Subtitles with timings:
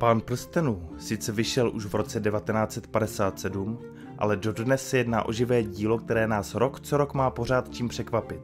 [0.00, 3.78] Pán prstenů sice vyšel už v roce 1957,
[4.18, 7.88] ale dodnes se jedná o živé dílo, které nás rok co rok má pořád čím
[7.88, 8.40] překvapit.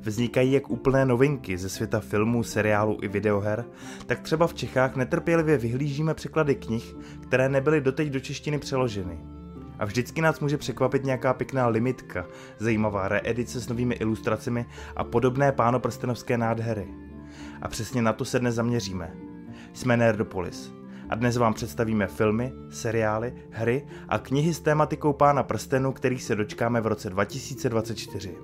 [0.00, 3.64] Vznikají jak úplné novinky ze světa filmů, seriálů i videoher,
[4.06, 9.18] tak třeba v Čechách netrpělivě vyhlížíme překlady knih, které nebyly doteď do češtiny přeloženy.
[9.78, 12.26] A vždycky nás může překvapit nějaká pěkná limitka,
[12.58, 14.66] zajímavá reedice s novými ilustracemi
[14.96, 16.88] a podobné pánoprstenovské nádhery.
[17.62, 19.16] A přesně na to se dnes zaměříme.
[19.72, 20.81] Jsme Nerdopolis
[21.12, 26.36] a dnes vám představíme filmy, seriály, hry a knihy s tématikou Pána prstenu, kterých se
[26.36, 28.36] dočkáme v roce 2024.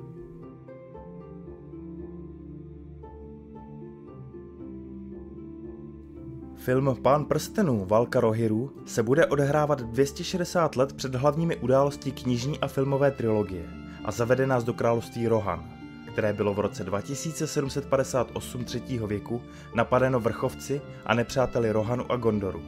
[6.57, 12.69] Film Pán prstenů Valka Rohirů se bude odehrávat 260 let před hlavními událostí knižní a
[12.69, 13.65] filmové trilogie
[14.05, 15.78] a zavede nás do království Rohan,
[16.19, 19.43] které bylo v roce 2758 třetího věku
[19.75, 22.63] napadeno vrchovci a nepřáteli Rohanu a Gondoru.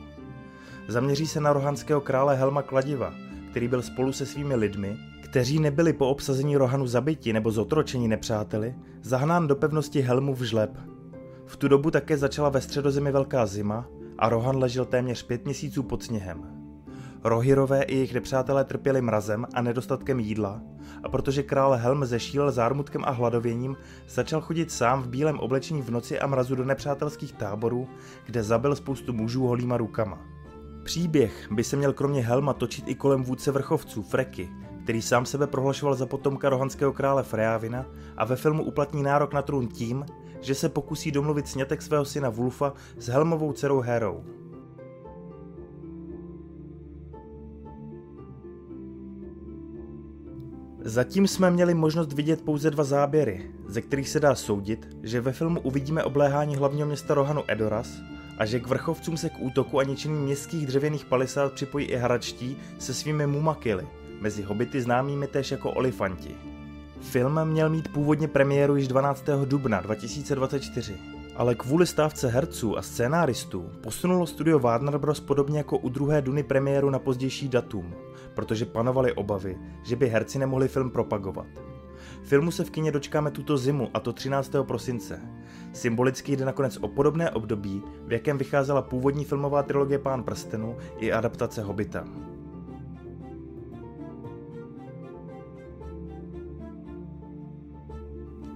[0.88, 3.14] Zaměří se na rohanského krále Helma Kladiva,
[3.50, 8.74] který byl spolu se svými lidmi, kteří nebyli po obsazení Rohanu zabiti nebo zotročeni nepřáteli,
[9.02, 10.70] zahnán do pevnosti Helmu v žleb.
[11.46, 13.88] V tu dobu také začala ve středozemi velká zima
[14.18, 16.59] a Rohan ležel téměř pět měsíců pod sněhem.
[17.24, 20.60] Rohirové i jejich nepřátelé trpěli mrazem a nedostatkem jídla
[21.02, 23.76] a protože král Helm zešílel zármutkem a hladověním,
[24.08, 27.88] začal chodit sám v bílém oblečení v noci a mrazu do nepřátelských táborů,
[28.26, 30.18] kde zabil spoustu mužů holýma rukama.
[30.84, 34.48] Příběh by se měl kromě Helma točit i kolem vůdce vrchovců Freky,
[34.84, 39.42] který sám sebe prohlašoval za potomka rohanského krále Frejávina a ve filmu uplatní nárok na
[39.42, 40.06] trůn tím,
[40.40, 44.39] že se pokusí domluvit snětek svého syna Wulfa s Helmovou dcerou Herou.
[50.84, 55.32] Zatím jsme měli možnost vidět pouze dva záběry, ze kterých se dá soudit, že ve
[55.32, 58.00] filmu uvidíme obléhání hlavního města Rohanu Edoras
[58.38, 62.56] a že k vrchovcům se k útoku a ničení městských dřevěných palisád připojí i haračtí
[62.78, 63.86] se svými mumakily,
[64.20, 66.36] mezi hobity známými též jako olifanti.
[67.00, 69.24] Film měl mít původně premiéru již 12.
[69.44, 70.94] dubna 2024,
[71.40, 75.20] ale kvůli stávce herců a scénáristů posunulo studio Warner Bros.
[75.20, 77.94] podobně jako u druhé Duny premiéru na pozdější datum,
[78.34, 81.46] protože panovaly obavy, že by herci nemohli film propagovat.
[82.22, 84.52] Filmu se v kině dočkáme tuto zimu, a to 13.
[84.62, 85.20] prosince.
[85.72, 91.12] Symbolicky jde nakonec o podobné období, v jakém vycházela původní filmová trilogie Pán prstenu i
[91.12, 92.04] adaptace Hobita.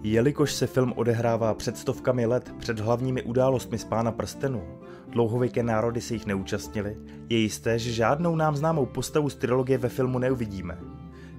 [0.06, 4.62] Jelikož se film odehrává před stovkami let před hlavními událostmi z Pána prstenů,
[5.08, 6.96] dlouhověké národy se jich neúčastnili,
[7.28, 10.78] je jisté, že žádnou nám známou postavu z trilogie ve filmu neuvidíme.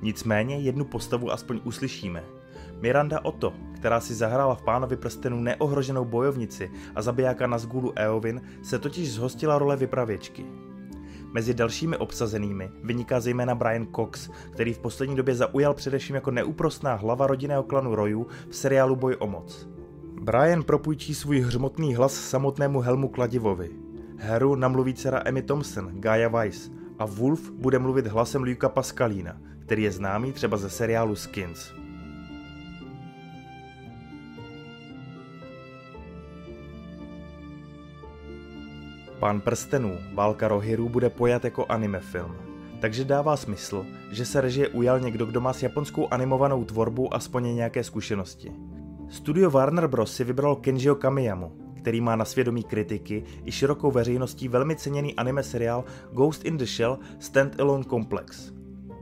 [0.01, 2.23] Nicméně jednu postavu aspoň uslyšíme.
[2.81, 8.41] Miranda Otto, která si zahrála v Pánovi prstenu neohroženou bojovnici a zabijáka na zgůlu Eowyn,
[8.63, 10.45] se totiž zhostila role vypravěčky.
[11.35, 16.93] Mezi dalšími obsazenými vyniká zejména Brian Cox, který v poslední době zaujal především jako neúprostná
[16.93, 19.67] hlava rodinného klanu Royů v seriálu Boj o moc.
[20.21, 23.69] Brian propůjčí svůj hřmotný hlas samotnému Helmu Kladivovi.
[24.17, 29.83] Heru namluví dcera Emmy Thompson, Gaia Weiss, a Wolf bude mluvit hlasem Luka Pascalina, který
[29.83, 31.73] je známý třeba ze seriálu Skins.
[39.25, 42.35] Pán prstenů, válka Rohirů bude pojat jako anime film,
[42.79, 47.55] takže dává smysl, že se režie ujal někdo, kdo má s japonskou animovanou tvorbou aspoň
[47.55, 48.51] nějaké zkušenosti.
[49.09, 50.15] Studio Warner Bros.
[50.15, 55.43] si vybral Kenjiho Kamiyamu, který má na svědomí kritiky i širokou veřejností velmi ceněný anime
[55.43, 58.53] seriál Ghost in the Shell Stand-Alone Complex.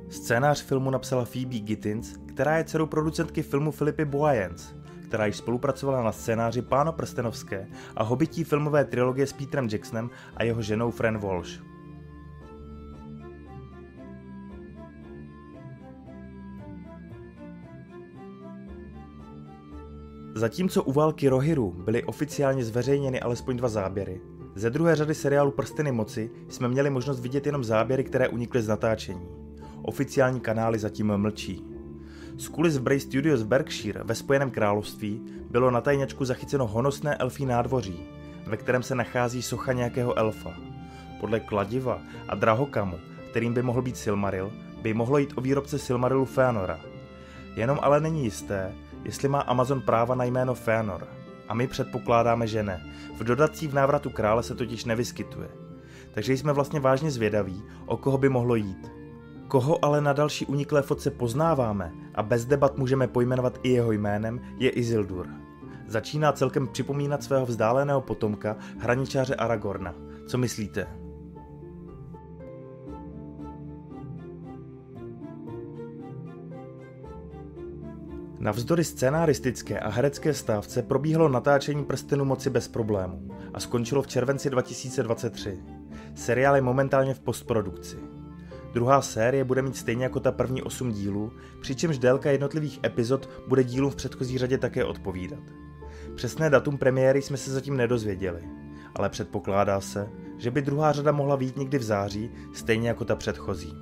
[0.10, 4.74] Scénář filmu napsala Phoebe Gittins, která je dcerou producentky filmu Filipy Boyens,
[5.14, 10.44] která již spolupracovala na scénáři Páno prstenovské a hobití filmové trilogie s Petrem Jacksonem a
[10.44, 11.62] jeho ženou Fran Walsh.
[20.36, 24.22] Zatímco u války Rohiru byly oficiálně zveřejněny alespoň dva záběry,
[24.56, 28.68] ze druhé řady seriálu Prsteny moci jsme měli možnost vidět jenom záběry, které unikly z
[28.68, 29.28] natáčení.
[29.82, 31.73] Oficiální kanály zatím mlčí.
[32.38, 37.46] Z kulis Bray Studios v Berkshire ve Spojeném království bylo na tajňačku zachyceno honosné elfí
[37.46, 38.00] nádvoří,
[38.48, 40.54] ve kterém se nachází socha nějakého elfa.
[41.20, 43.00] Podle kladiva a drahokamu,
[43.30, 44.52] kterým by mohl být Silmaril,
[44.82, 46.80] by mohlo jít o výrobce Silmarilu Feanora.
[47.56, 51.08] Jenom ale není jisté, jestli má Amazon práva na jméno Feanor.
[51.48, 52.86] A my předpokládáme, že ne.
[53.18, 55.48] V dodatcích v návratu krále se totiž nevyskytuje.
[56.14, 59.03] Takže jsme vlastně vážně zvědaví, o koho by mohlo jít.
[59.54, 64.42] Koho ale na další uniklé fotce poznáváme a bez debat můžeme pojmenovat i jeho jménem,
[64.58, 65.30] je Isildur.
[65.88, 69.96] Začíná celkem připomínat svého vzdáleného potomka, hraničáře Aragorna,
[70.28, 70.88] Co myslíte?
[78.40, 84.50] Navzdory scénaristické a herecké stávce probíhalo natáčení Prstenu moci bez problémů a skončilo v červenci
[84.50, 85.64] 2023.
[86.16, 88.13] Seriál je momentálně v postprodukci.
[88.74, 91.32] Druhá série bude mít stejně jako ta první 8 dílů,
[91.62, 95.44] přičemž délka jednotlivých epizod bude dílům v předchozí řadě také odpovídat.
[96.16, 98.42] Přesné datum premiéry jsme se zatím nedozvěděli,
[98.96, 103.16] ale předpokládá se, že by druhá řada mohla být někdy v září, stejně jako ta
[103.16, 103.74] předchozí.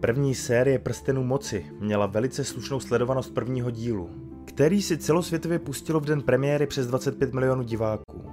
[0.00, 4.10] První série Prstenů moci měla velice slušnou sledovanost prvního dílu,
[4.54, 8.32] který si celosvětově pustilo v den premiéry přes 25 milionů diváků.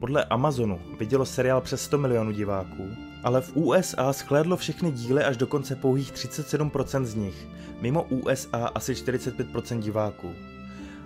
[0.00, 2.88] Podle Amazonu vidělo seriál přes 100 milionů diváků,
[3.24, 7.46] ale v USA schlédlo všechny díly až do konce pouhých 37% z nich,
[7.80, 10.28] mimo USA asi 45% diváků.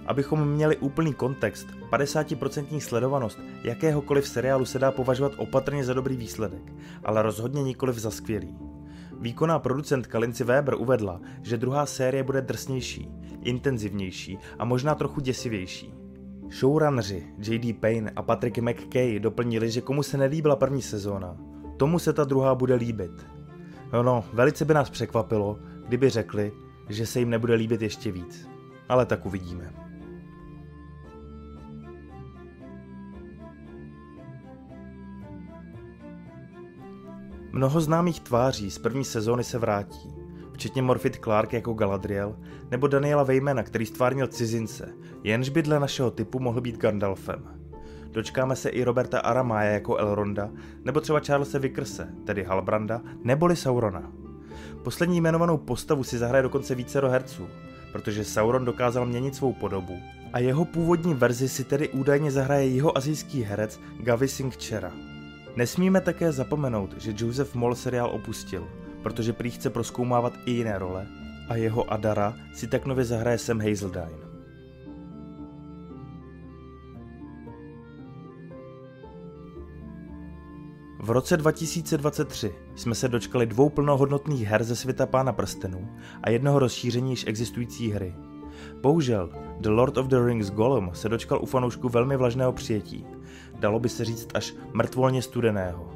[0.07, 6.73] Abychom měli úplný kontext, 50% sledovanost jakéhokoliv seriálu se dá považovat opatrně za dobrý výsledek,
[7.05, 8.72] ale rozhodně nikoliv za skvělý.
[9.23, 13.09] Výkonná producentka Lindsay Weber uvedla, že druhá série bude drsnější,
[13.43, 15.95] intenzivnější a možná trochu děsivější.
[16.51, 17.73] Showrunneři J.D.
[17.73, 21.37] Payne a Patrick McKay doplnili, že komu se nelíbila první sezóna,
[21.77, 23.27] tomu se ta druhá bude líbit.
[23.93, 25.59] No, no, velice by nás překvapilo,
[25.89, 26.53] kdyby řekli,
[26.89, 28.49] že se jim nebude líbit ještě víc.
[28.89, 29.92] Ale tak uvidíme.
[37.55, 40.15] Mnoho známých tváří z první sezóny se vrátí,
[40.53, 42.37] včetně Morfit Clark jako Galadriel
[42.71, 44.89] nebo Daniela Weimana, který stvárnil cizince,
[45.25, 47.45] jenž by dle našeho typu mohl být Gandalfem.
[48.11, 50.51] Dočkáme se i Roberta Aramaja jako Elronda,
[50.85, 54.13] nebo třeba Charlesa Vickerse, tedy Halbranda, neboli Saurona.
[54.85, 57.47] Poslední jmenovanou postavu si zahraje dokonce vícero herců,
[57.93, 59.99] protože Sauron dokázal měnit svou podobu
[60.33, 65.12] a jeho původní verzi si tedy údajně zahraje jeho azijský herec Gavi Singh Chera.
[65.57, 68.69] Nesmíme také zapomenout, že Joseph Moll seriál opustil,
[69.03, 71.07] protože prý chce proskoumávat i jiné role
[71.49, 74.33] a jeho Adara si tak nově zahraje Sam Hazeldine.
[80.99, 85.89] V roce 2023 jsme se dočkali dvou plnohodnotných her ze světa Pána prstenů
[86.23, 88.15] a jednoho rozšíření již existující hry.
[88.81, 93.07] Bohužel, The Lord of the Rings Gollum se dočkal u fanoušků velmi vlažného přijetí.
[93.63, 95.91] Dalo by se říct až mrtvolně studeného.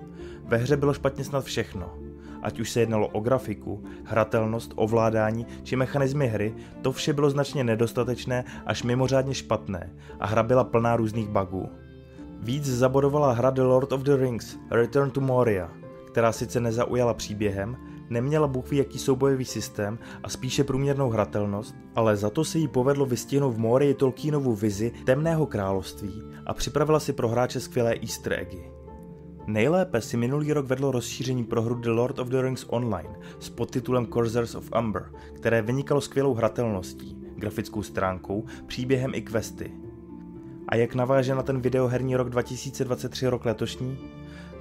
[0.45, 1.95] Ve hře bylo špatně snad všechno.
[2.43, 7.65] Ať už se jednalo o grafiku, hratelnost, ovládání či mechanizmy hry, to vše bylo značně
[7.65, 11.69] nedostatečné až mimořádně špatné a hra byla plná různých bugů.
[12.41, 15.71] Víc zabodovala hra The Lord of the Rings Return to Moria,
[16.07, 17.77] která sice nezaujala příběhem,
[18.11, 23.06] neměla bůh jaký soubojový systém a spíše průměrnou hratelnost, ale za to se jí povedlo
[23.06, 28.76] vystihnout v Morii Tolkienovu vizi temného království a připravila si pro hráče skvělé easter eggy.
[29.47, 33.49] Nejlépe si minulý rok vedlo rozšíření pro hru The Lord of the Rings Online s
[33.50, 39.73] podtitulem Corsairs of Umber, které vynikalo skvělou hratelností, grafickou stránkou, příběhem i questy.
[40.69, 43.99] A jak naváže na ten videoherní rok 2023 rok letošní?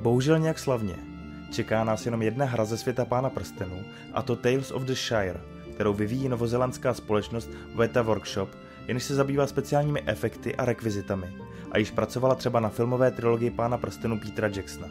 [0.01, 1.14] Bohužel nějak slavně.
[1.55, 3.83] Čeká nás jenom jedna hra ze světa Pána prstenů,
[4.13, 5.41] a to Tales of the Shire,
[5.73, 8.49] kterou vyvíjí novozelandská společnost Veta Workshop,
[8.87, 11.33] jenž se zabývá speciálními efekty a rekvizitami
[11.71, 14.87] a již pracovala třeba na filmové trilogii Pána prstenů Petra Jacksona.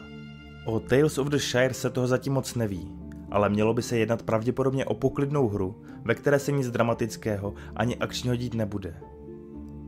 [0.65, 2.91] O Tales of the Shire se toho zatím moc neví,
[3.31, 7.97] ale mělo by se jednat pravděpodobně o poklidnou hru, ve které se nic dramatického ani
[7.97, 8.95] akčního dít nebude.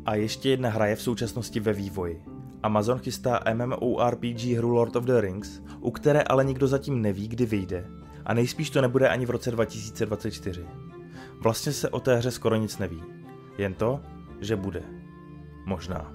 [0.05, 2.36] A ještě jedna hra je v současnosti ve vývoji.
[2.63, 7.45] Amazon chystá MMORPG hru Lord of the Rings, u které ale nikdo zatím neví, kdy
[7.45, 7.85] vyjde.
[8.25, 10.65] A nejspíš to nebude ani v roce 2024.
[11.43, 13.03] Vlastně se o té hře skoro nic neví.
[13.57, 13.99] Jen to,
[14.41, 14.83] že bude.
[15.65, 16.13] Možná.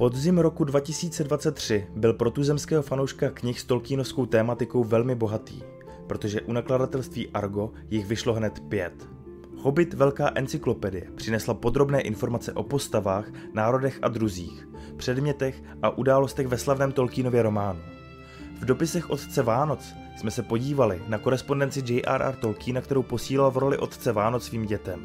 [0.00, 5.62] Podzim roku 2023 byl pro tuzemského fanouška knih s tolkínovskou tématikou velmi bohatý,
[6.10, 9.08] protože u nakladatelství Argo jich vyšlo hned pět.
[9.56, 13.24] Hobbit Velká encyklopedie přinesla podrobné informace o postavách,
[13.54, 17.80] národech a druzích, předmětech a událostech ve slavném Tolkienově románu.
[18.60, 22.34] V dopisech Otce Vánoc jsme se podívali na korespondenci J.R.R.
[22.34, 25.00] Tolkiena, kterou posílal v roli Otce Vánoc svým dětem.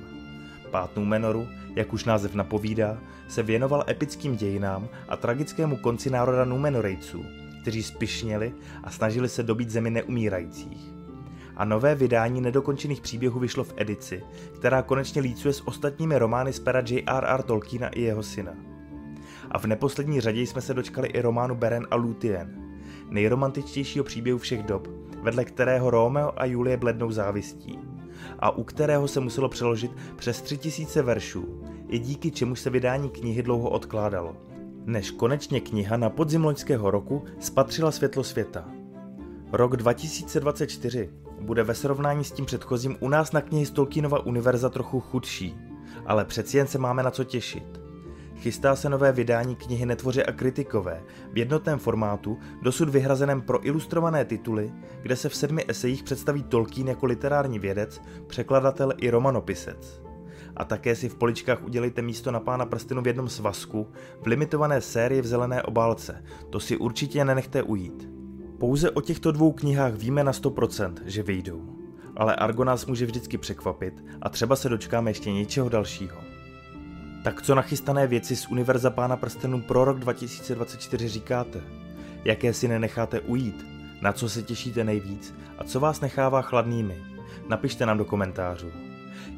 [0.71, 2.97] Pát Númenoru, jak už název napovídá,
[3.27, 7.25] se věnoval epickým dějinám a tragickému konci národa Númenorejců,
[7.61, 10.94] kteří spišněli a snažili se dobít zemi neumírajících.
[11.57, 14.23] A nové vydání nedokončených příběhů vyšlo v edici,
[14.55, 17.43] která konečně lícuje s ostatními romány z pera J.R.R.
[17.43, 18.53] Tolkiena i jeho syna.
[19.51, 22.61] A v neposlední řadě jsme se dočkali i románu Beren a Lúthien.
[23.09, 24.87] nejromantičtějšího příběhu všech dob,
[25.21, 27.79] vedle kterého Romeo a Julie blednou závistí
[28.39, 33.09] a u kterého se muselo přeložit přes tři tisíce veršů, i díky čemu se vydání
[33.09, 34.37] knihy dlouho odkládalo,
[34.85, 38.65] než konečně kniha na podzim loňského roku spatřila světlo světa.
[39.57, 41.09] Rok 2024
[41.41, 45.57] bude ve srovnání s tím předchozím u nás na knihy Stolkínova univerza trochu chudší,
[46.05, 47.81] ale přeci jen se máme na co těšit.
[48.35, 54.25] Chystá se nové vydání knihy Netvoři a kritikové v jednotném formátu, dosud vyhrazeném pro ilustrované
[54.25, 60.01] tituly, kde se v sedmi esejích představí Tolkien jako literární vědec, překladatel i romanopisec.
[60.55, 63.87] A také si v poličkách udělejte místo na pána prstenu v jednom svazku
[64.21, 68.15] v limitované sérii v zelené obálce, to si určitě nenechte ujít.
[68.65, 71.61] Pouze o těchto dvou knihách víme na 100%, že vyjdou.
[72.15, 76.17] Ale Argo nás může vždycky překvapit a třeba se dočkáme ještě něčeho dalšího.
[77.23, 81.61] Tak co nachystané věci z Univerza Pána prstenů pro rok 2024 říkáte?
[82.23, 83.65] Jaké si nenecháte ujít?
[84.01, 85.35] Na co se těšíte nejvíc?
[85.57, 86.97] A co vás nechává chladnými?
[87.49, 88.71] Napište nám do komentářů.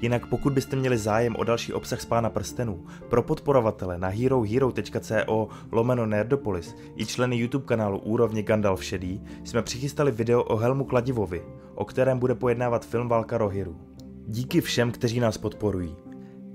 [0.01, 5.47] Jinak pokud byste měli zájem o další obsah z Pána prstenů, pro podporovatele na herohero.co
[5.71, 11.43] lomeno Nerdopolis i členy YouTube kanálu Úrovně Gandalf Šedý jsme přichystali video o Helmu Kladivovi,
[11.75, 13.77] o kterém bude pojednávat film Válka Rohirů.
[14.27, 15.95] Díky všem, kteří nás podporují.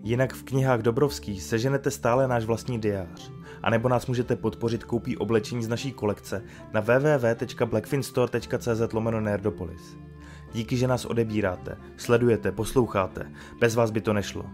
[0.05, 5.63] Jinak v knihách Dobrovských seženete stále náš vlastní diář, anebo nás můžete podpořit koupí oblečení
[5.63, 9.97] z naší kolekce na www.blackfinstore.cz lomeno Nerdopolis.
[10.53, 14.45] Díky, že nás odebíráte, sledujete, posloucháte, bez vás by to nešlo.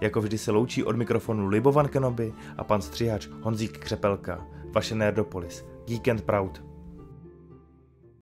[0.00, 5.64] Jako vždy se loučí od mikrofonu Libovan Kenobi a pan střihač Honzík Křepelka, vaše Nerdopolis.
[5.86, 6.75] Geek and Proud.